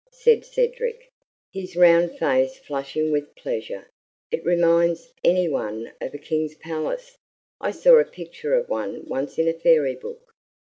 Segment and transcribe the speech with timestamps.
[0.13, 1.11] said Cedric,
[1.53, 3.87] his round face flushing with pleasure.
[4.31, 7.19] "It reminds any one of a king's palace.
[7.59, 10.33] I saw a picture of one once in a fairy book."